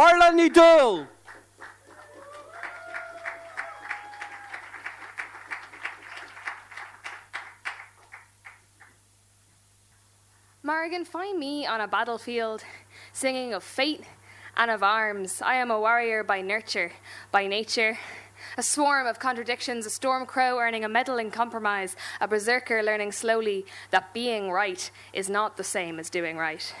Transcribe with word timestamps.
Orla 0.00 0.30
ní. 0.32 0.48
Morrigan, 10.62 11.04
find 11.04 11.38
me 11.38 11.66
on 11.66 11.82
a 11.82 11.86
battlefield, 11.86 12.64
singing 13.12 13.52
of 13.52 13.62
fate 13.62 14.04
and 14.56 14.70
of 14.70 14.82
arms. 14.82 15.42
I 15.42 15.56
am 15.56 15.70
a 15.70 15.78
warrior 15.78 16.24
by 16.24 16.40
nurture, 16.40 16.92
by 17.30 17.46
nature. 17.46 17.98
A 18.56 18.62
swarm 18.62 19.06
of 19.06 19.18
contradictions, 19.18 19.84
a 19.84 19.90
storm 19.90 20.24
crow 20.24 20.60
earning 20.60 20.82
a 20.82 20.88
medal 20.88 21.18
in 21.18 21.30
compromise, 21.30 21.94
a 22.22 22.26
berserker 22.26 22.82
learning 22.82 23.12
slowly 23.12 23.66
that 23.90 24.14
being 24.14 24.50
right 24.50 24.90
is 25.12 25.28
not 25.28 25.58
the 25.58 25.64
same 25.64 26.00
as 26.00 26.08
doing 26.08 26.38
right. 26.38 26.74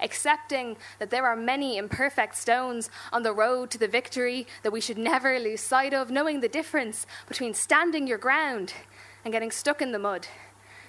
Accepting 0.00 0.76
that 0.98 1.10
there 1.10 1.26
are 1.26 1.36
many 1.36 1.76
imperfect 1.76 2.36
stones 2.36 2.90
on 3.12 3.22
the 3.22 3.32
road 3.32 3.70
to 3.70 3.78
the 3.78 3.88
victory 3.88 4.46
that 4.62 4.72
we 4.72 4.80
should 4.80 4.98
never 4.98 5.38
lose 5.38 5.60
sight 5.60 5.94
of, 5.94 6.10
knowing 6.10 6.40
the 6.40 6.48
difference 6.48 7.06
between 7.26 7.54
standing 7.54 8.06
your 8.06 8.18
ground 8.18 8.74
and 9.24 9.32
getting 9.32 9.50
stuck 9.50 9.82
in 9.82 9.92
the 9.92 9.98
mud. 9.98 10.26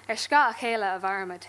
Er 0.08 0.16
ska 0.16 0.54
chéile. 0.58 1.40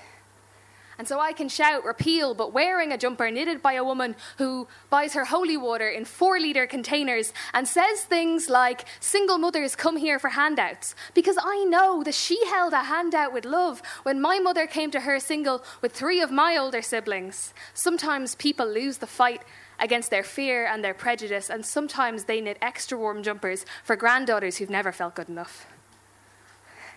And 1.02 1.08
so 1.08 1.20
I 1.20 1.34
can 1.34 1.50
shout 1.50 1.84
repeal, 1.84 2.36
but 2.36 2.54
wearing 2.54 2.92
a 2.92 2.98
jumper 2.98 3.32
knitted 3.32 3.64
by 3.64 3.74
a 3.74 3.84
woman 3.84 4.16
who 4.38 4.68
buys 4.92 5.14
her 5.14 5.26
holy 5.26 5.58
water 5.58 5.90
in 5.90 6.06
four 6.06 6.40
litre 6.40 6.68
containers 6.68 7.34
and 7.56 7.68
says 7.68 8.04
things 8.04 8.52
like, 8.52 8.86
Single 9.00 9.40
mothers 9.40 9.76
come 9.76 9.98
here 9.98 10.20
for 10.20 10.30
handouts. 10.30 10.94
Because 11.16 11.40
I 11.42 11.66
know 11.66 12.04
that 12.04 12.14
she 12.14 12.46
held 12.46 12.74
a 12.74 12.84
handout 12.84 13.34
with 13.34 13.46
love 13.46 13.82
when 14.04 14.22
my 14.22 14.38
mother 14.38 14.68
came 14.68 14.92
to 14.92 15.00
her 15.00 15.20
single 15.20 15.64
with 15.82 15.92
three 15.92 16.22
of 16.22 16.30
my 16.30 16.56
older 16.56 16.84
siblings. 16.84 17.56
Sometimes 17.74 18.36
people 18.36 18.72
lose 18.72 19.00
the 19.00 19.08
fight 19.08 19.42
against 19.80 20.12
their 20.12 20.22
fear 20.22 20.68
and 20.68 20.84
their 20.84 20.94
prejudice, 20.94 21.50
and 21.50 21.66
sometimes 21.66 22.26
they 22.26 22.42
knit 22.42 22.60
extra 22.62 22.96
warm 22.96 23.24
jumpers 23.24 23.66
for 23.84 23.96
granddaughters 23.96 24.58
who've 24.58 24.70
never 24.70 24.92
felt 24.92 25.16
good 25.16 25.30
enough. 25.30 25.66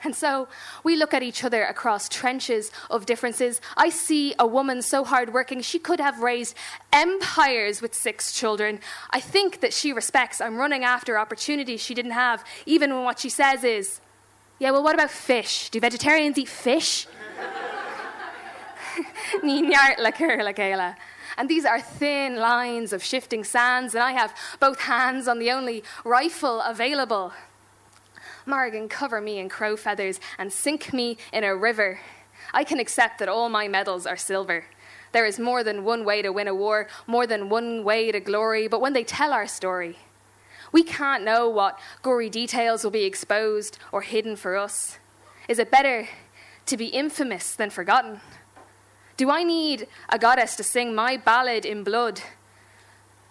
And 0.04 0.14
so 0.14 0.48
we 0.84 0.96
look 0.96 1.14
at 1.14 1.22
each 1.22 1.44
other 1.44 1.64
across 1.64 2.10
trenches 2.10 2.70
of 2.90 3.06
differences. 3.06 3.60
I 3.76 3.88
see 3.88 4.34
a 4.38 4.46
woman 4.46 4.82
so 4.82 5.02
hardworking, 5.02 5.62
she 5.62 5.78
could 5.78 5.98
have 5.98 6.20
raised 6.20 6.54
empires 6.92 7.80
with 7.80 7.94
six 7.94 8.32
children. 8.32 8.80
I 9.10 9.20
think 9.20 9.60
that 9.60 9.72
she 9.72 9.92
respects 9.92 10.42
I'm 10.42 10.56
running 10.56 10.84
after 10.84 11.18
opportunities 11.18 11.80
she 11.80 11.94
didn't 11.94 12.12
have, 12.12 12.44
even 12.66 12.94
when 12.94 13.04
what 13.04 13.18
she 13.18 13.30
says 13.30 13.64
is, 13.64 14.00
Yeah, 14.58 14.72
well, 14.72 14.82
what 14.82 14.94
about 14.94 15.10
fish? 15.10 15.70
Do 15.70 15.80
vegetarians 15.80 16.36
eat 16.36 16.48
fish? 16.48 17.06
And 21.36 21.48
these 21.48 21.64
are 21.64 21.80
thin 21.80 22.36
lines 22.36 22.92
of 22.92 23.02
shifting 23.02 23.42
sands, 23.42 23.94
and 23.94 24.04
I 24.04 24.12
have 24.12 24.32
both 24.60 24.82
hands 24.82 25.26
on 25.26 25.40
the 25.40 25.50
only 25.50 25.82
rifle 26.04 26.60
available. 26.60 27.32
Morrigan, 28.46 28.88
cover 28.88 29.20
me 29.20 29.38
in 29.38 29.48
crow 29.48 29.76
feathers 29.76 30.20
and 30.38 30.52
sink 30.52 30.92
me 30.92 31.16
in 31.32 31.44
a 31.44 31.56
river. 31.56 32.00
I 32.52 32.64
can 32.64 32.78
accept 32.78 33.18
that 33.18 33.28
all 33.28 33.48
my 33.48 33.68
medals 33.68 34.06
are 34.06 34.16
silver. 34.16 34.66
There 35.12 35.24
is 35.24 35.38
more 35.38 35.62
than 35.62 35.84
one 35.84 36.04
way 36.04 36.22
to 36.22 36.30
win 36.30 36.48
a 36.48 36.54
war, 36.54 36.88
more 37.06 37.26
than 37.26 37.48
one 37.48 37.84
way 37.84 38.10
to 38.12 38.20
glory, 38.20 38.68
but 38.68 38.80
when 38.80 38.92
they 38.92 39.04
tell 39.04 39.32
our 39.32 39.46
story, 39.46 39.96
we 40.72 40.82
can't 40.82 41.24
know 41.24 41.48
what 41.48 41.78
gory 42.02 42.28
details 42.28 42.82
will 42.82 42.90
be 42.90 43.04
exposed 43.04 43.78
or 43.92 44.02
hidden 44.02 44.34
for 44.34 44.56
us. 44.56 44.98
Is 45.48 45.58
it 45.58 45.70
better 45.70 46.08
to 46.66 46.76
be 46.76 46.86
infamous 46.86 47.54
than 47.54 47.70
forgotten? 47.70 48.20
Do 49.16 49.30
I 49.30 49.44
need 49.44 49.86
a 50.08 50.18
goddess 50.18 50.56
to 50.56 50.64
sing 50.64 50.94
my 50.94 51.16
ballad 51.16 51.64
in 51.64 51.84
blood? 51.84 52.20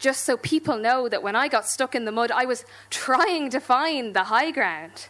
Just 0.03 0.25
so 0.25 0.35
people 0.35 0.77
know 0.77 1.07
that 1.07 1.23
when 1.23 1.33
I 1.33 1.47
got 1.47 1.65
stuck 1.65 1.95
in 1.95 2.03
the 2.03 2.11
mud, 2.11 2.29
I 2.29 2.43
was 2.43 2.65
trying 2.89 3.49
to 3.51 3.61
find 3.61 4.13
the 4.13 4.25
high 4.25 4.51
ground. 4.51 5.07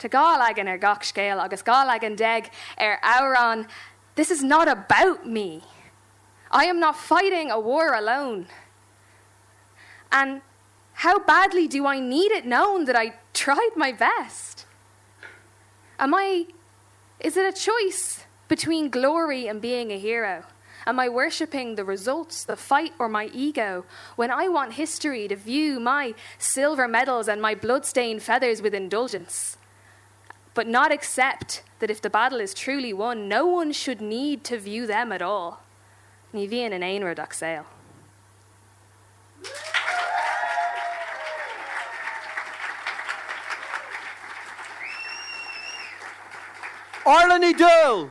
To 0.00 0.10
gálagan 0.10 0.68
ar 0.68 0.74
er 0.74 0.78
gach 0.78 1.02
scéal 1.02 1.42
agus 1.42 1.62
gálagan 1.62 2.18
deg 2.18 2.50
ar 2.76 3.00
auron, 3.02 3.66
this 4.16 4.30
is 4.30 4.42
not 4.42 4.68
about 4.68 5.26
me. 5.26 5.62
I 6.50 6.66
am 6.66 6.78
not 6.78 6.96
fighting 6.96 7.50
a 7.50 7.58
war 7.58 7.94
alone. 7.94 8.46
And 10.12 10.42
how 10.92 11.18
badly 11.20 11.66
do 11.66 11.86
I 11.86 11.98
need 11.98 12.30
it 12.30 12.44
known 12.44 12.84
that 12.84 12.96
I 12.96 13.14
tried 13.32 13.70
my 13.74 13.90
best? 13.90 14.66
Am 15.98 16.12
I, 16.12 16.46
is 17.20 17.38
it 17.38 17.46
a 17.46 17.58
choice 17.58 18.24
between 18.48 18.90
glory 18.90 19.46
and 19.46 19.62
being 19.62 19.90
a 19.90 19.98
hero? 19.98 20.44
Am 20.86 20.98
I 20.98 21.08
worshipping 21.08 21.74
the 21.74 21.84
results, 21.84 22.44
the 22.44 22.56
fight, 22.56 22.92
or 22.98 23.08
my 23.08 23.26
ego 23.32 23.84
when 24.16 24.30
I 24.30 24.48
want 24.48 24.74
history 24.74 25.28
to 25.28 25.36
view 25.36 25.78
my 25.78 26.14
silver 26.38 26.88
medals 26.88 27.28
and 27.28 27.40
my 27.40 27.54
blood-stained 27.54 28.22
feathers 28.22 28.62
with 28.62 28.74
indulgence? 28.74 29.56
But 30.54 30.66
not 30.66 30.90
accept 30.90 31.62
that 31.80 31.90
if 31.90 32.00
the 32.00 32.10
battle 32.10 32.40
is 32.40 32.54
truly 32.54 32.92
won, 32.92 33.28
no 33.28 33.46
one 33.46 33.72
should 33.72 34.00
need 34.00 34.42
to 34.44 34.58
view 34.58 34.86
them 34.86 35.12
at 35.12 35.22
all. 35.22 35.62
Ní 36.32 36.48
bhíon 36.48 36.72
an 36.72 36.82
aonra 36.82 37.32
sale. 37.32 37.66
Orla 47.04 47.38
ní 47.38 47.52
Dhuil. 47.54 48.08